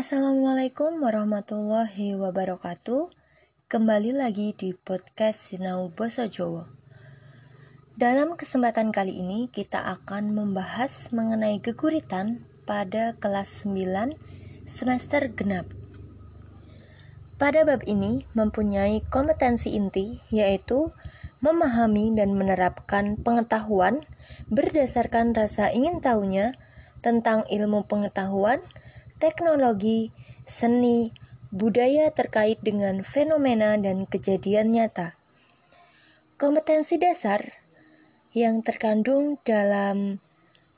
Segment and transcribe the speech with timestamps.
[0.00, 3.12] Assalamualaikum warahmatullahi wabarakatuh.
[3.68, 6.64] Kembali lagi di podcast Sinau Boso Jowo.
[8.00, 14.16] Dalam kesempatan kali ini kita akan membahas mengenai geguritan pada kelas 9
[14.64, 15.68] semester genap.
[17.36, 20.96] Pada bab ini mempunyai kompetensi inti yaitu
[21.44, 24.00] memahami dan menerapkan pengetahuan
[24.48, 26.56] berdasarkan rasa ingin tahunya
[27.04, 28.60] tentang ilmu pengetahuan,
[29.20, 30.10] teknologi,
[30.48, 31.12] seni,
[31.52, 35.20] budaya terkait dengan fenomena dan kejadian nyata.
[36.40, 37.60] Kompetensi dasar
[38.32, 40.24] yang terkandung dalam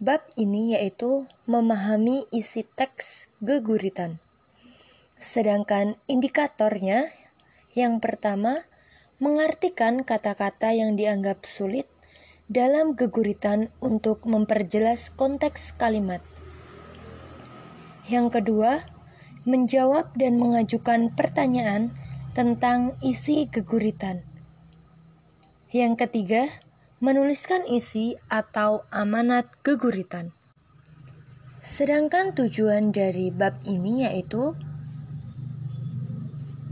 [0.03, 4.19] bab ini yaitu memahami isi teks geguritan.
[5.23, 7.07] Sedangkan indikatornya
[7.79, 8.67] yang pertama
[9.23, 11.87] mengartikan kata-kata yang dianggap sulit
[12.51, 16.19] dalam geguritan untuk memperjelas konteks kalimat.
[18.11, 18.83] Yang kedua,
[19.47, 21.95] menjawab dan mengajukan pertanyaan
[22.35, 24.27] tentang isi geguritan.
[25.71, 26.43] Yang ketiga,
[27.03, 30.31] menuliskan isi atau amanat geguritan.
[31.63, 34.55] Sedangkan tujuan dari bab ini yaitu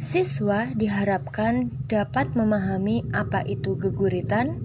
[0.02, 4.58] siswa diharapkan dapat memahami apa itu geguritan,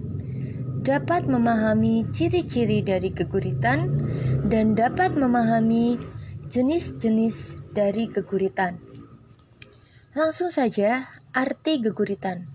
[0.82, 4.06] dapat memahami ciri-ciri dari geguritan,
[4.46, 5.98] dan dapat memahami
[6.46, 8.78] jenis-jenis dari geguritan.
[10.14, 12.46] Langsung saja, arti geguritan.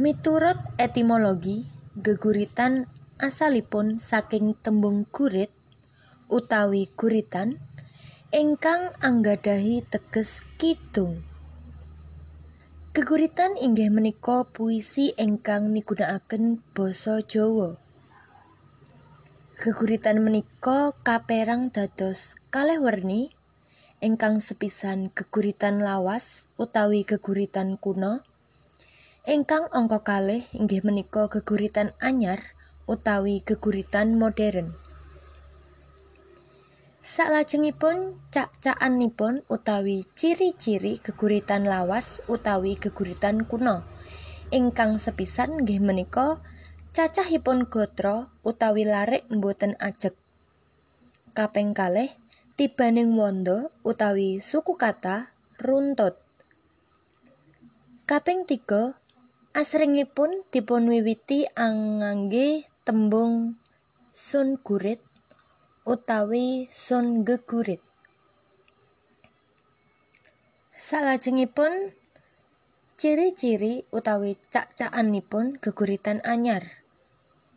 [0.00, 1.68] Miturut etimologi,
[2.00, 2.88] geguritan
[3.20, 5.52] asalipun saking tembung gurit
[6.30, 7.58] utawi guritan
[8.32, 11.26] ingkang anggadahi teges kidung.
[12.96, 17.89] Geguritan inggih menika puisi ingkang migunakaken basa Jawa.
[19.60, 23.28] Geguritan menika kaperang dados kalih werni
[24.00, 28.24] ingkang sepisan geguritan lawas utawi geguritan kuno
[29.28, 32.40] ingkang angka kalih inggih menika geguritan anyar
[32.88, 34.72] utawi geguritan modern.
[36.96, 43.84] Salajengipun cak-cakanipun utawi ciri-ciri geguritan lawas utawi geguritan kuno
[44.48, 46.40] ingkang sepisan nggih menika
[46.90, 50.10] Cacahipun gotra utawi larik mboten ajeg.
[51.38, 52.10] Kaping kalih
[52.58, 55.30] tibaning wanda utawi suku kata
[55.62, 56.18] runtut.
[58.10, 58.98] Kaping tiga
[59.54, 63.54] asringipun dipunwiwiti angangge tembung
[64.10, 64.98] sun gurit
[65.86, 67.78] utawi sun gegurit.
[70.74, 71.94] Salajengipun
[72.98, 76.79] ciri-ciri utawi cak-cakanipun geguritan anyar.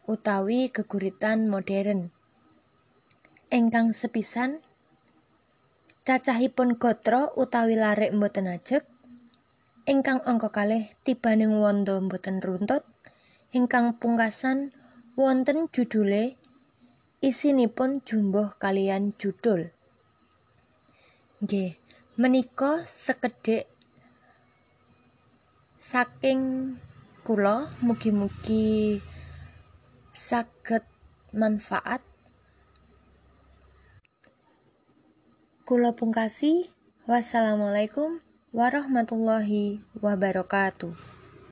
[0.04, 2.12] Utawi geguritan modern.
[3.48, 4.60] Engkang sepisan
[6.04, 8.84] cacahipun gotra utawi larik mboten ajeg.
[9.88, 12.84] Engkang angka kalih tibaning wanda mboten runtut.
[13.56, 14.76] Engkang pungkasan
[15.16, 16.36] wonten judule
[17.24, 19.72] isinipun jumbuh kalian judul.
[21.40, 21.80] Nggih,
[22.20, 23.72] menika sekedhik
[25.80, 26.76] saking
[27.24, 29.00] kula mugi-mugi
[30.14, 30.86] saged
[31.34, 32.00] manfaat.
[35.66, 36.70] Kula pungkasi
[37.10, 38.22] wassalamualaikum
[38.54, 41.13] warahmatullahi wabarakatuh